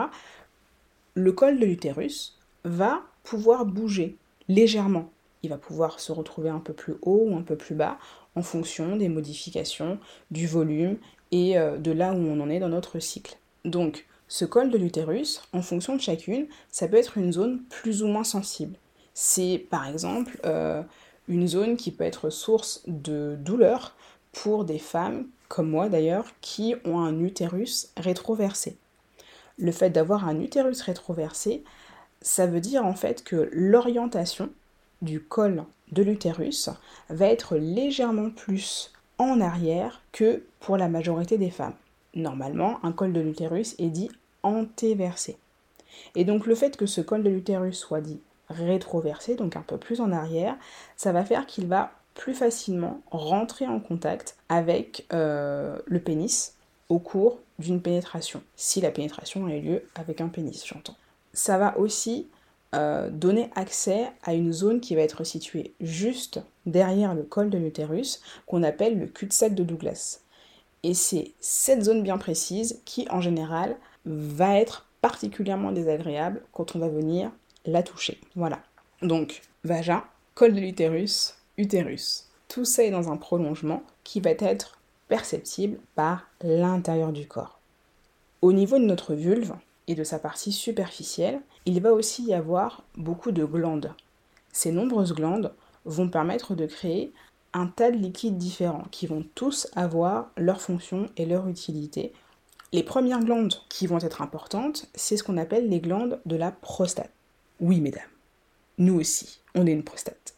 le 1.14 1.32
col 1.32 1.58
de 1.60 1.66
l'utérus 1.66 2.36
va 2.64 3.02
pouvoir 3.22 3.64
bouger 3.66 4.16
légèrement. 4.48 5.10
Il 5.42 5.50
va 5.50 5.58
pouvoir 5.58 6.00
se 6.00 6.10
retrouver 6.10 6.48
un 6.48 6.58
peu 6.58 6.72
plus 6.72 6.94
haut 7.02 7.26
ou 7.28 7.36
un 7.36 7.42
peu 7.42 7.56
plus 7.56 7.74
bas 7.74 7.98
en 8.34 8.42
fonction 8.42 8.96
des 8.96 9.08
modifications, 9.08 9.98
du 10.30 10.46
volume 10.46 10.96
et 11.34 11.58
euh, 11.58 11.76
de 11.76 11.90
là 11.90 12.12
où 12.12 12.18
on 12.18 12.40
en 12.40 12.48
est 12.48 12.60
dans 12.60 12.68
notre 12.68 13.00
cycle. 13.00 13.36
Donc, 13.64 14.06
ce 14.28 14.44
col 14.44 14.70
de 14.70 14.78
l'utérus, 14.78 15.42
en 15.52 15.62
fonction 15.62 15.96
de 15.96 16.00
chacune, 16.00 16.46
ça 16.70 16.86
peut 16.86 16.96
être 16.96 17.18
une 17.18 17.32
zone 17.32 17.60
plus 17.68 18.04
ou 18.04 18.06
moins 18.06 18.22
sensible. 18.24 18.76
C'est 19.14 19.66
par 19.68 19.88
exemple 19.88 20.38
euh, 20.46 20.80
une 21.26 21.48
zone 21.48 21.76
qui 21.76 21.90
peut 21.90 22.04
être 22.04 22.30
source 22.30 22.82
de 22.86 23.36
douleur 23.36 23.96
pour 24.32 24.64
des 24.64 24.78
femmes, 24.78 25.26
comme 25.48 25.68
moi 25.68 25.88
d'ailleurs, 25.88 26.26
qui 26.40 26.76
ont 26.84 27.00
un 27.00 27.18
utérus 27.18 27.88
rétroversé. 27.96 28.76
Le 29.58 29.72
fait 29.72 29.90
d'avoir 29.90 30.28
un 30.28 30.40
utérus 30.40 30.82
rétroversé, 30.82 31.64
ça 32.22 32.46
veut 32.46 32.60
dire 32.60 32.86
en 32.86 32.94
fait 32.94 33.24
que 33.24 33.48
l'orientation 33.52 34.50
du 35.02 35.20
col 35.20 35.64
de 35.90 36.02
l'utérus 36.02 36.70
va 37.08 37.26
être 37.26 37.56
légèrement 37.56 38.30
plus 38.30 38.93
en 39.18 39.40
arrière 39.40 40.02
que 40.12 40.42
pour 40.60 40.76
la 40.76 40.88
majorité 40.88 41.38
des 41.38 41.50
femmes. 41.50 41.74
Normalement, 42.14 42.78
un 42.84 42.92
col 42.92 43.12
de 43.12 43.20
l'utérus 43.20 43.74
est 43.78 43.88
dit 43.88 44.10
antéversé. 44.42 45.36
Et 46.14 46.24
donc 46.24 46.46
le 46.46 46.54
fait 46.54 46.76
que 46.76 46.86
ce 46.86 47.00
col 47.00 47.22
de 47.22 47.30
l'utérus 47.30 47.78
soit 47.78 48.00
dit 48.00 48.20
rétroversé, 48.48 49.36
donc 49.36 49.56
un 49.56 49.62
peu 49.62 49.78
plus 49.78 50.00
en 50.00 50.12
arrière, 50.12 50.56
ça 50.96 51.12
va 51.12 51.24
faire 51.24 51.46
qu'il 51.46 51.66
va 51.66 51.92
plus 52.14 52.34
facilement 52.34 53.00
rentrer 53.10 53.66
en 53.66 53.80
contact 53.80 54.36
avec 54.48 55.06
euh, 55.12 55.78
le 55.86 56.00
pénis 56.00 56.54
au 56.88 56.98
cours 56.98 57.38
d'une 57.58 57.80
pénétration, 57.80 58.42
si 58.56 58.80
la 58.80 58.90
pénétration 58.90 59.46
a 59.46 59.54
eu 59.54 59.60
lieu 59.60 59.82
avec 59.94 60.20
un 60.20 60.28
pénis, 60.28 60.64
j'entends. 60.66 60.96
Ça 61.32 61.58
va 61.58 61.78
aussi 61.78 62.28
euh, 62.74 63.10
donner 63.10 63.50
accès 63.54 64.10
à 64.22 64.34
une 64.34 64.52
zone 64.52 64.80
qui 64.80 64.94
va 64.94 65.02
être 65.02 65.24
située 65.24 65.74
juste 65.80 66.40
derrière 66.66 67.14
le 67.14 67.22
col 67.22 67.50
de 67.50 67.58
l'utérus, 67.58 68.20
qu'on 68.46 68.62
appelle 68.62 68.98
le 68.98 69.06
cul-de-sac 69.06 69.54
de 69.54 69.64
Douglas. 69.64 70.20
Et 70.82 70.94
c'est 70.94 71.32
cette 71.40 71.82
zone 71.82 72.02
bien 72.02 72.18
précise 72.18 72.80
qui, 72.84 73.06
en 73.10 73.20
général, 73.20 73.76
va 74.04 74.58
être 74.58 74.86
particulièrement 75.00 75.72
désagréable 75.72 76.42
quand 76.52 76.76
on 76.76 76.78
va 76.78 76.88
venir 76.88 77.30
la 77.64 77.82
toucher. 77.82 78.20
Voilà. 78.34 78.60
Donc, 79.02 79.42
vagin, 79.64 80.04
col 80.34 80.54
de 80.54 80.60
l'utérus, 80.60 81.34
utérus. 81.56 82.28
Tout 82.48 82.64
ça 82.64 82.84
est 82.84 82.90
dans 82.90 83.10
un 83.10 83.16
prolongement 83.16 83.82
qui 84.02 84.20
va 84.20 84.30
être 84.30 84.78
perceptible 85.08 85.78
par 85.94 86.28
l'intérieur 86.42 87.12
du 87.12 87.26
corps. 87.26 87.60
Au 88.42 88.52
niveau 88.52 88.78
de 88.78 88.84
notre 88.84 89.14
vulve 89.14 89.54
et 89.88 89.94
de 89.94 90.04
sa 90.04 90.18
partie 90.18 90.52
superficielle, 90.52 91.40
il 91.66 91.80
va 91.80 91.92
aussi 91.92 92.24
y 92.24 92.34
avoir 92.34 92.82
beaucoup 92.96 93.32
de 93.32 93.44
glandes. 93.44 93.92
Ces 94.52 94.72
nombreuses 94.72 95.14
glandes 95.14 95.52
vont 95.84 96.08
permettre 96.08 96.54
de 96.54 96.66
créer 96.66 97.12
un 97.52 97.66
tas 97.66 97.90
de 97.90 97.96
liquides 97.96 98.38
différents 98.38 98.86
qui 98.90 99.06
vont 99.06 99.24
tous 99.34 99.68
avoir 99.76 100.30
leur 100.36 100.60
fonction 100.60 101.06
et 101.16 101.26
leur 101.26 101.48
utilité. 101.48 102.12
Les 102.72 102.82
premières 102.82 103.20
glandes 103.20 103.54
qui 103.68 103.86
vont 103.86 104.00
être 104.00 104.22
importantes, 104.22 104.86
c'est 104.94 105.16
ce 105.16 105.22
qu'on 105.22 105.36
appelle 105.36 105.68
les 105.68 105.80
glandes 105.80 106.20
de 106.26 106.36
la 106.36 106.50
prostate. 106.50 107.12
Oui, 107.60 107.80
mesdames, 107.80 108.02
nous 108.78 108.98
aussi, 108.98 109.40
on 109.54 109.66
est 109.66 109.72
une 109.72 109.84
prostate. 109.84 110.34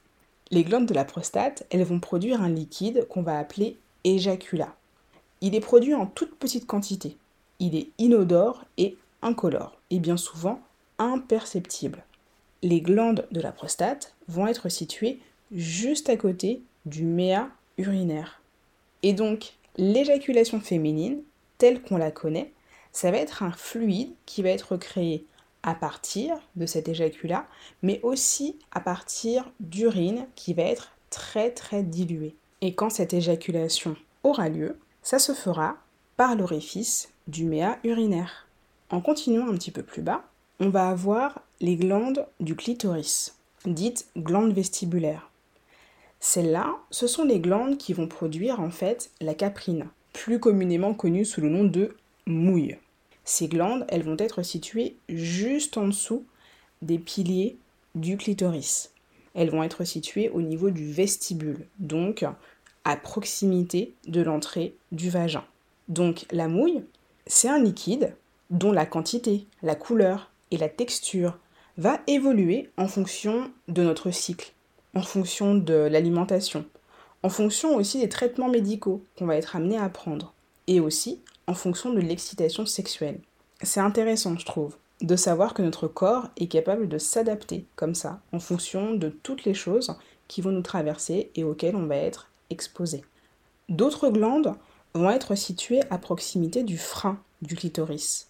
Les 0.51 0.63
glandes 0.63 0.87
de 0.87 0.95
la 0.95 1.07
prostate, 1.07 1.67
elles 1.71 1.83
vont 1.83 1.99
produire 1.99 2.43
un 2.43 2.51
liquide 2.51 3.07
qu'on 3.09 3.23
va 3.23 3.39
appeler 3.39 3.79
éjaculat. 4.05 4.77
Il 5.41 5.55
est 5.55 5.61
produit 5.61 5.95
en 5.95 6.07
toute 6.07 6.37
petite 6.37 6.67
quantité. 6.67 7.17
Il 7.59 7.75
est 7.75 7.89
inodore 7.99 8.65
et 8.77 8.97
incolore, 9.27 9.77
et 9.91 9.99
bien 9.99 10.17
souvent 10.17 10.61
imperceptible. 10.99 12.05
Les 12.63 12.81
glandes 12.81 13.27
de 13.31 13.41
la 13.41 13.53
prostate 13.53 14.15
vont 14.29 14.47
être 14.47 14.69
situées 14.69 15.21
juste 15.53 16.09
à 16.09 16.17
côté 16.17 16.63
du 16.87 17.05
méa 17.05 17.49
urinaire. 17.77 18.41
Et 19.03 19.13
donc, 19.13 19.55
l'éjaculation 19.77 20.61
féminine, 20.61 21.21
telle 21.59 21.83
qu'on 21.83 21.97
la 21.97 22.11
connaît, 22.11 22.53
ça 22.93 23.11
va 23.11 23.19
être 23.19 23.43
un 23.43 23.53
fluide 23.53 24.13
qui 24.25 24.43
va 24.43 24.51
être 24.51 24.77
créé 24.77 25.27
à 25.63 25.75
partir 25.75 26.37
de 26.55 26.65
cet 26.65 26.89
éjaculat, 26.89 27.47
mais 27.83 28.01
aussi 28.03 28.57
à 28.71 28.81
partir 28.81 29.51
d'urine 29.61 30.27
qui 30.35 30.55
va 30.55 30.63
être 30.63 30.93
très 31.11 31.51
très 31.51 31.83
diluée. 31.83 32.37
Et 32.63 32.75
quand 32.75 32.91
cette 32.91 33.13
éjaculation 33.13 33.97
aura 34.23 34.49
lieu, 34.49 34.79
ça 35.03 35.19
se 35.19 35.33
fera 35.33 35.77
par 36.17 36.37
l'orifice 36.37 37.11
du 37.27 37.45
méa 37.45 37.79
urinaire. 37.85 38.46
En 38.89 39.01
continuant 39.01 39.49
un 39.49 39.55
petit 39.55 39.73
peu 39.73 39.83
plus 39.83 40.03
bas, 40.03 40.25
on 40.61 40.69
va 40.69 40.89
avoir 40.89 41.43
les 41.61 41.75
glandes 41.75 42.25
du 42.39 42.55
clitoris, 42.55 43.37
dites 43.65 44.07
glandes 44.17 44.53
vestibulaires. 44.53 45.31
Celles-là, 46.21 46.77
ce 46.91 47.09
sont 47.09 47.25
les 47.25 47.41
glandes 47.41 47.79
qui 47.79 47.93
vont 47.93 48.07
produire 48.07 48.61
en 48.61 48.71
fait 48.71 49.11
la 49.21 49.35
caprine, 49.35 49.89
plus 50.13 50.39
communément 50.39 50.95
connue 50.95 51.25
sous 51.25 51.41
le 51.41 51.49
nom 51.49 51.65
de 51.65 51.97
mouille. 52.27 52.77
Ces 53.25 53.49
glandes, 53.49 53.85
elles 53.89 54.05
vont 54.05 54.17
être 54.19 54.45
situées 54.45 54.97
juste 55.09 55.77
en 55.77 55.89
dessous 55.89 56.25
des 56.81 56.99
piliers 56.99 57.57
du 57.97 58.17
clitoris. 58.17 58.93
Elles 59.35 59.51
vont 59.51 59.65
être 59.65 59.85
situées 59.85 60.31
au 60.31 60.43
niveau 60.43 60.71
du 60.71 60.93
vestibule, 60.93 61.67
donc 61.81 62.25
à 62.85 62.97
proximité 62.97 63.95
de 64.07 64.23
l'entrée 64.23 64.77
du 64.93 65.11
vagin. 65.11 65.45
Donc 65.89 66.25
la 66.31 66.47
mouille, 66.47 66.85
c'est 67.27 67.49
un 67.49 67.59
liquide 67.59 68.15
dont 68.51 68.73
la 68.73 68.87
quantité, 68.87 69.47
la 69.63 69.75
couleur 69.75 70.31
et 70.51 70.57
la 70.57 70.69
texture 70.69 71.39
va 71.79 72.01
évoluer 72.07 72.71
en 72.77 72.89
fonction 72.89 73.51
de 73.69 73.83
notre 73.83 74.11
cycle, 74.11 74.53
en 74.95 75.03
fonction 75.03 75.55
de 75.55 75.75
l'alimentation, 75.75 76.65
en 77.23 77.29
fonction 77.29 77.75
aussi 77.75 78.01
des 78.01 78.09
traitements 78.09 78.49
médicaux 78.49 79.03
qu'on 79.19 79.27
va 79.27 79.37
être 79.37 79.57
amené 79.57 79.77
à 79.77 79.89
prendre, 79.89 80.33
et 80.67 80.81
aussi 80.81 81.21
en 81.47 81.55
fonction 81.55 81.93
de 81.93 82.01
l'excitation 82.01 82.67
sexuelle. 82.67 83.21
C'est 83.63 83.81
intéressant, 83.81 84.39
je 84.39 84.47
trouve, 84.47 84.77
de 85.01 85.17
savoir 85.17 85.55
que 85.55 85.63
notre 85.63 85.89
corps 85.89 86.29
est 86.37 86.47
capable 86.47 86.89
de 86.89 86.99
s'adapter 86.99 87.67
comme 87.77 87.95
ça, 87.95 88.21
en 88.33 88.41
fonction 88.41 88.95
de 88.95 89.09
toutes 89.09 89.45
les 89.45 89.55
choses 89.55 89.97
qui 90.29 90.41
vont 90.41 90.51
nous 90.51 90.63
traverser 90.63 91.31
et 91.35 91.45
auxquelles 91.45 91.77
on 91.77 91.87
va 91.87 91.97
être 91.97 92.29
exposé. 92.51 93.03
D'autres 93.69 94.09
glandes 94.09 94.55
vont 94.95 95.11
être 95.11 95.35
situées 95.35 95.83
à 95.91 95.99
proximité 95.99 96.63
du 96.63 96.79
frein 96.79 97.19
du 97.43 97.55
clitoris. 97.55 98.29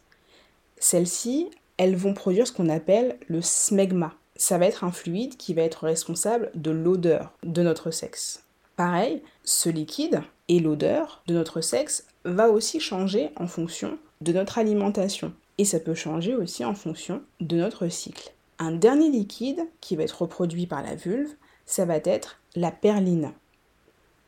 Celles-ci, 0.79 1.51
elles 1.77 1.97
vont 1.97 2.15
produire 2.15 2.47
ce 2.47 2.53
qu'on 2.53 2.69
appelle 2.69 3.19
le 3.29 3.43
smegma. 3.43 4.15
Ça 4.37 4.59
va 4.59 4.67
être 4.67 4.85
un 4.85 4.93
fluide 4.93 5.37
qui 5.37 5.55
va 5.55 5.63
être 5.63 5.85
responsable 5.85 6.51
de 6.55 6.71
l'odeur 6.71 7.33
de 7.43 7.63
notre 7.63 7.91
sexe. 7.91 8.43
Pareil, 8.77 9.23
ce 9.45 9.71
liquide 9.71 10.23
et 10.49 10.61
l'odeur 10.61 11.23
de 11.27 11.35
notre 11.35 11.61
sexe 11.63 12.07
va 12.25 12.51
aussi 12.51 12.81
changer 12.81 13.31
en 13.37 13.47
fonction 13.47 13.99
de 14.21 14.33
notre 14.33 14.59
alimentation. 14.59 15.33
Et 15.59 15.65
ça 15.65 15.81
peut 15.81 15.95
changer 15.95 16.35
aussi 16.35 16.65
en 16.65 16.75
fonction 16.75 17.23
de 17.41 17.57
notre 17.57 17.89
cycle. 17.89 18.35
Un 18.59 18.73
dernier 18.73 19.11
liquide 19.11 19.63
qui 19.81 19.97
va 19.97 20.03
être 20.03 20.23
reproduit 20.23 20.67
par 20.67 20.83
la 20.83 20.95
vulve, 20.95 21.31
ça 21.65 21.87
va 21.87 21.97
être 21.97 22.41
la 22.55 22.71
perline. 22.71 23.33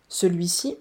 Celui-ci, 0.09 0.77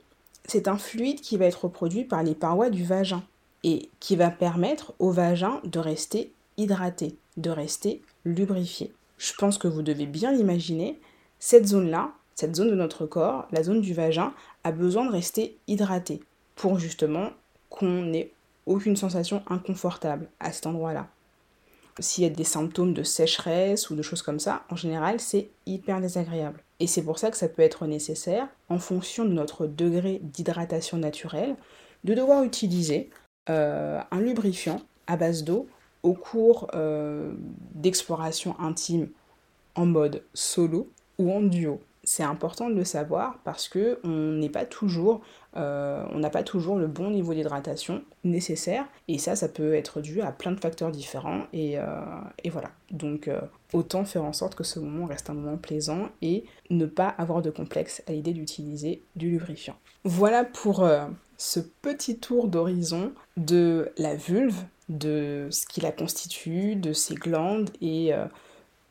c'est 0.45 0.69
un 0.69 0.77
fluide 0.77 1.19
qui 1.19 1.35
va 1.35 1.45
être 1.45 1.65
reproduit 1.65 2.05
par 2.05 2.23
les 2.23 2.35
parois 2.35 2.69
du 2.69 2.85
vagin 2.85 3.23
et 3.63 3.89
qui 3.99 4.15
va 4.15 4.29
permettre 4.29 4.93
au 4.99 5.11
vagin 5.11 5.61
de 5.63 5.79
rester 5.79 6.31
hydraté, 6.57 7.17
de 7.37 7.49
rester 7.49 8.01
lubrifié. 8.25 8.93
Je 9.17 9.33
pense 9.33 9.57
que 9.57 9.67
vous 9.67 9.81
devez 9.81 10.05
bien 10.05 10.31
l'imaginer, 10.31 10.99
cette 11.39 11.67
zone-là, 11.67 12.11
cette 12.35 12.55
zone 12.55 12.69
de 12.69 12.75
notre 12.75 13.05
corps, 13.05 13.47
la 13.51 13.63
zone 13.63 13.81
du 13.81 13.93
vagin, 13.93 14.33
a 14.63 14.71
besoin 14.71 15.05
de 15.05 15.11
rester 15.11 15.57
hydratée 15.67 16.21
pour 16.55 16.79
justement 16.79 17.31
qu'on 17.69 18.03
n'ait 18.03 18.31
aucune 18.65 18.95
sensation 18.95 19.43
inconfortable 19.47 20.29
à 20.39 20.51
cet 20.51 20.67
endroit-là. 20.67 21.07
S'il 21.99 22.23
y 22.23 22.27
a 22.27 22.29
des 22.29 22.43
symptômes 22.43 22.93
de 22.93 23.01
sécheresse 23.01 23.89
ou 23.89 23.95
de 23.95 24.03
choses 24.03 24.21
comme 24.21 24.39
ça, 24.39 24.63
en 24.69 24.75
général, 24.75 25.19
c'est 25.19 25.49
hyper 25.65 25.99
désagréable. 25.99 26.61
Et 26.79 26.85
c'est 26.85 27.01
pour 27.01 27.17
ça 27.17 27.31
que 27.31 27.37
ça 27.37 27.49
peut 27.49 27.63
être 27.63 27.87
nécessaire, 27.87 28.47
en 28.69 28.77
fonction 28.77 29.25
de 29.25 29.33
notre 29.33 29.65
degré 29.65 30.19
d'hydratation 30.21 30.97
naturelle, 30.97 31.55
de 32.03 32.13
devoir 32.13 32.43
utiliser 32.43 33.09
un 33.47 34.19
lubrifiant 34.19 34.81
à 35.07 35.17
base 35.17 35.43
d'eau 35.43 35.67
au 36.03 36.13
cours 36.13 36.67
euh, 36.73 37.33
d'exploration 37.73 38.59
intime 38.59 39.09
en 39.75 39.85
mode 39.85 40.23
solo 40.33 40.89
ou 41.17 41.31
en 41.31 41.41
duo 41.41 41.79
c'est 42.07 42.23
important 42.23 42.69
de 42.69 42.75
le 42.75 42.85
savoir 42.85 43.37
parce 43.43 43.67
que 43.67 43.99
on 44.05 44.37
n'est 44.37 44.49
pas 44.49 44.65
toujours, 44.65 45.19
euh, 45.57 46.05
on 46.13 46.19
n'a 46.19 46.29
pas 46.29 46.41
toujours 46.41 46.77
le 46.77 46.87
bon 46.87 47.09
niveau 47.11 47.33
d'hydratation 47.33 48.01
nécessaire 48.23 48.85
et 49.09 49.17
ça, 49.17 49.35
ça 49.35 49.49
peut 49.49 49.73
être 49.73 49.99
dû 49.99 50.21
à 50.21 50.31
plein 50.31 50.53
de 50.53 50.59
facteurs 50.59 50.89
différents 50.89 51.47
et, 51.51 51.77
euh, 51.77 51.83
voilà. 52.49 52.69
Donc 52.91 53.27
euh, 53.27 53.41
autant 53.73 54.05
faire 54.05 54.23
en 54.23 54.31
sorte 54.31 54.55
que 54.55 54.63
ce 54.63 54.79
moment 54.79 55.05
reste 55.05 55.29
un 55.29 55.33
moment 55.33 55.57
plaisant 55.57 56.07
et 56.21 56.45
ne 56.69 56.85
pas 56.85 57.09
avoir 57.09 57.41
de 57.41 57.49
complexe 57.49 58.01
à 58.07 58.13
l'idée 58.13 58.31
d'utiliser 58.31 59.01
du 59.17 59.29
lubrifiant. 59.29 59.75
Voilà 60.05 60.45
pour 60.45 60.87
ce 61.37 61.59
petit 61.59 62.17
tour 62.17 62.47
d'horizon 62.47 63.13
de 63.37 63.91
la 63.97 64.15
vulve, 64.15 64.63
de 64.89 65.47
ce 65.51 65.65
qui 65.65 65.81
la 65.81 65.91
constitue, 65.91 66.75
de 66.75 66.93
ses 66.93 67.15
glandes 67.15 67.69
et 67.81 68.13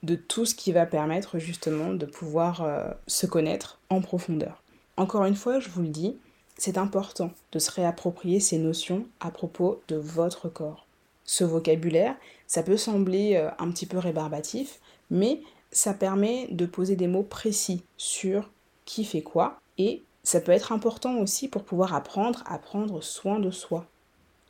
de 0.07 0.15
tout 0.15 0.47
ce 0.47 0.55
qui 0.55 0.73
va 0.73 0.87
permettre 0.87 1.38
justement 1.38 1.93
de 1.93 2.07
pouvoir 2.07 2.62
euh, 2.62 2.88
se 3.07 3.26
connaître 3.26 3.79
en 3.91 4.00
profondeur. 4.00 4.62
Encore 4.97 5.25
une 5.25 5.35
fois, 5.35 5.61
je 5.61 5.69
vous 5.69 5.83
le 5.83 5.88
dis, 5.88 6.17
c'est 6.57 6.79
important 6.79 7.33
de 7.53 7.59
se 7.59 7.71
réapproprier 7.71 8.41
ces 8.41 8.59
notions 8.59 9.07
à 9.21 9.31
propos 9.31 9.83
de 9.88 9.97
votre 9.97 10.49
corps. 10.49 10.87
Ce 11.25 11.45
vocabulaire, 11.45 12.17
ça 12.47 12.62
peut 12.62 12.76
sembler 12.76 13.37
euh, 13.37 13.50
un 13.59 13.71
petit 13.71 13.87
peu 13.87 13.99
rébarbatif, 13.99 14.81
mais 15.11 15.43
ça 15.73 15.93
permet 15.93 16.47
de 16.50 16.65
poser 16.65 16.97
des 16.97 17.09
mots 17.09 17.25
précis 17.25 17.83
sur 17.97 18.50
qui 18.85 19.05
fait 19.05 19.23
quoi 19.23 19.61
et 19.76 20.03
ça 20.26 20.40
peut 20.40 20.50
être 20.50 20.73
important 20.73 21.18
aussi 21.18 21.47
pour 21.47 21.62
pouvoir 21.62 21.95
apprendre 21.95 22.42
à 22.47 22.59
prendre 22.59 23.00
soin 23.00 23.38
de 23.38 23.52
soi. 23.52 23.87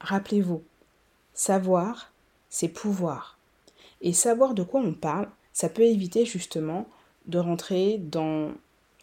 Rappelez-vous, 0.01 0.63
savoir, 1.35 2.15
c'est 2.49 2.69
pouvoir. 2.69 3.39
Et 4.01 4.15
savoir 4.15 4.55
de 4.55 4.63
quoi 4.63 4.81
on 4.81 4.95
parle, 4.95 5.29
ça 5.53 5.69
peut 5.69 5.83
éviter 5.83 6.25
justement 6.25 6.87
de 7.27 7.39
rentrer 7.39 7.99
dans 7.99 8.53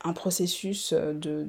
un 0.04 0.14
processus 0.14 0.94
de, 0.94 1.48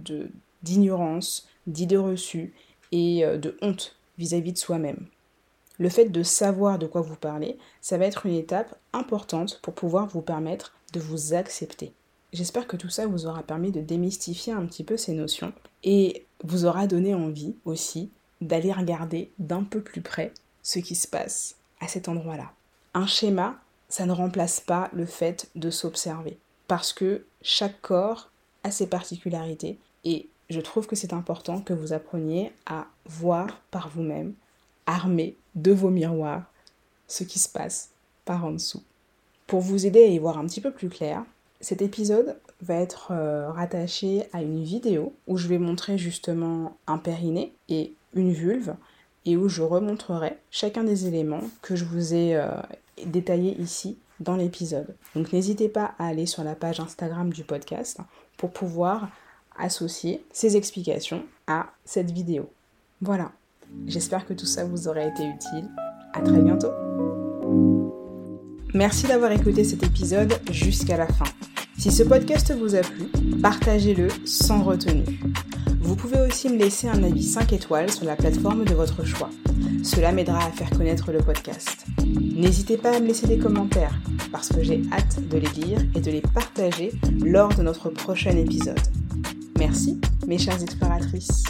d'ignorance, 0.63 1.49
d'idées 1.67 1.97
reçues 1.97 2.53
et 2.93 3.25
euh, 3.25 3.39
de 3.39 3.57
honte 3.63 3.97
vis-à-vis 4.19 4.53
de 4.53 4.59
soi-même. 4.59 5.07
Le 5.79 5.89
fait 5.89 6.11
de 6.11 6.23
savoir 6.23 6.79
de 6.79 6.87
quoi 6.87 7.01
vous 7.01 7.17
parlez, 7.17 7.57
ça 7.81 7.97
va 7.97 8.05
être 8.05 8.27
une 8.27 8.35
étape 8.35 8.79
importante 8.93 9.59
pour 9.63 9.73
pouvoir 9.73 10.07
vous 10.07 10.21
permettre 10.21 10.75
de 10.93 11.01
vous 11.01 11.33
accepter. 11.33 11.95
J'espère 12.35 12.67
que 12.67 12.77
tout 12.77 12.89
ça 12.89 13.07
vous 13.07 13.27
aura 13.27 13.45
permis 13.45 13.71
de 13.71 13.81
démystifier 13.81 14.53
un 14.53 14.67
petit 14.67 14.83
peu 14.83 14.97
ces 14.97 15.13
notions 15.13 15.53
et 15.85 16.27
vous 16.43 16.65
aura 16.65 16.89
donné 16.89 17.15
envie 17.15 17.55
aussi 17.65 18.11
d'aller 18.41 18.73
regarder 18.73 19.31
d'un 19.39 19.63
peu 19.63 19.81
plus 19.81 20.01
près 20.01 20.33
ce 20.61 20.81
qui 20.81 20.97
se 20.97 21.07
passe 21.07 21.55
à 21.79 21.87
cet 21.87 22.09
endroit-là. 22.09 22.51
Un 22.93 23.07
schéma, 23.07 23.61
ça 23.89 24.05
ne 24.05 24.11
remplace 24.11 24.59
pas 24.59 24.91
le 24.93 25.07
fait 25.07 25.49
de 25.55 25.71
s'observer 25.71 26.37
parce 26.67 26.93
que 26.93 27.25
chaque 27.41 27.81
corps 27.81 28.33
a 28.65 28.73
ses 28.73 28.89
particularités 28.89 29.79
et 30.03 30.29
je 30.51 30.61
trouve 30.61 30.89
que 30.89 30.97
c'est 30.97 31.13
important 31.13 31.61
que 31.61 31.73
vous 31.73 31.93
appreniez 31.93 32.53
à 32.67 32.89
voir 33.07 33.61
par 33.71 33.89
vous-même, 33.91 34.35
armé 34.87 35.37
de 35.55 35.71
vos 35.71 35.91
miroirs, 35.91 36.51
ce 37.07 37.23
qui 37.23 37.39
se 37.39 37.49
passe 37.49 37.91
par 38.25 38.45
en 38.45 38.51
dessous. 38.51 38.83
Pour 39.47 39.61
vous 39.61 39.87
aider 39.87 40.03
à 40.03 40.09
y 40.09 40.19
voir 40.19 40.37
un 40.37 40.47
petit 40.47 40.61
peu 40.61 40.73
plus 40.73 40.89
clair, 40.89 41.25
cet 41.65 41.81
épisode 41.81 42.37
va 42.61 42.75
être 42.75 43.09
euh, 43.11 43.51
rattaché 43.51 44.25
à 44.35 44.43
une 44.43 44.63
vidéo 44.63 45.15
où 45.27 45.39
je 45.39 45.49
vais 45.49 45.57
montrer 45.57 45.97
justement 45.97 46.77
un 46.87 46.99
périnée 46.99 47.55
et 47.71 47.95
une 48.13 48.33
vulve 48.33 48.75
et 49.25 49.39
où 49.39 49.49
je 49.49 49.63
remontrerai 49.63 50.37
chacun 50.51 50.85
des 50.85 51.07
éléments 51.07 51.41
que 51.63 51.75
je 51.75 51.87
vous 51.87 52.13
ai 52.13 52.37
euh, 52.37 52.49
détaillés 53.07 53.59
ici 53.59 53.97
dans 54.21 54.37
l'épisode. 54.37 54.95
Donc 55.15 55.33
n'hésitez 55.33 55.71
pas 55.71 55.95
à 55.99 56.07
aller 56.07 56.27
sur 56.27 56.45
la 56.45 56.55
page 56.55 56.81
Instagram 56.81 57.33
du 57.33 57.45
podcast 57.45 57.99
pour 58.37 58.51
pouvoir 58.51 59.09
associer 59.59 60.23
ces 60.33 60.59
explications 60.59 61.25
à 61.47 61.69
cette 61.87 62.11
vidéo. 62.11 62.51
Voilà, 63.01 63.33
j'espère 63.87 64.27
que 64.27 64.35
tout 64.35 64.47
ça 64.47 64.67
vous 64.67 64.87
aura 64.87 65.01
été 65.01 65.27
utile. 65.27 65.71
À 66.13 66.21
très 66.21 66.41
bientôt. 66.41 66.71
Merci 68.75 69.07
d'avoir 69.07 69.33
écouté 69.33 69.65
cet 69.65 69.83
épisode 69.83 70.35
jusqu'à 70.51 70.97
la 70.97 71.07
fin. 71.07 71.25
Si 71.77 71.91
ce 71.91 72.03
podcast 72.03 72.53
vous 72.57 72.75
a 72.75 72.81
plu, 72.81 73.05
partagez-le 73.43 74.09
sans 74.25 74.63
retenue. 74.63 75.05
Vous 75.81 75.97
pouvez 75.97 76.21
aussi 76.21 76.49
me 76.49 76.57
laisser 76.57 76.89
un 76.89 77.03
avis 77.03 77.23
5 77.23 77.53
étoiles 77.53 77.91
sur 77.91 78.05
la 78.05 78.17
plateforme 78.17 78.65
de 78.65 78.75
votre 78.75 79.05
choix. 79.05 79.31
Cela 79.83 80.13
m'aidera 80.13 80.39
à 80.39 80.51
faire 80.51 80.71
connaître 80.71 81.13
le 81.13 81.19
podcast. 81.19 81.85
N'hésitez 82.07 82.79
pas 82.79 82.97
à 82.97 83.01
me 83.01 83.09
laisser 83.09 83.27
des 83.27 83.39
commentaires 83.39 83.95
parce 84.33 84.49
que 84.49 84.63
j'ai 84.63 84.83
hâte 84.93 85.29
de 85.29 85.37
les 85.37 85.49
lire 85.49 85.79
et 85.95 86.01
de 86.01 86.11
les 86.11 86.23
partager 86.23 86.93
lors 87.23 87.55
de 87.55 87.63
notre 87.63 87.91
prochain 87.91 88.37
épisode. 88.37 88.81
Merci, 89.59 90.01
mes 90.27 90.39
chères 90.39 90.63
exploratrices. 90.63 91.45